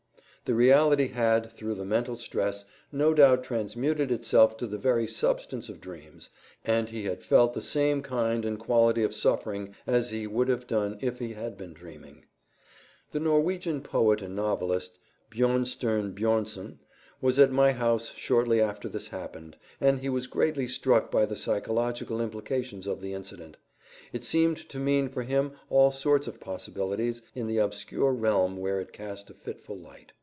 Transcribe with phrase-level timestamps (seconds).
[0.45, 5.69] _"The reality had, through the mental stress, no doubt transmuted itself to the very substance
[5.69, 6.29] of dreams,
[6.65, 10.67] and he had felt the same kind and quality of suffering as he would have
[10.67, 12.25] done if he had been dreaming.
[13.11, 14.99] The Norwegian poet and novelist
[15.31, 16.79] Björnstjerne Björnson
[17.21, 21.37] was at my house shortly after this happened, and he was greatly struck by the
[21.37, 23.55] psychological implications of the incident;
[24.11, 28.81] it seemed to mean for him all sorts of possibilities in the obscure realm where
[28.81, 30.11] it cast a fitful light.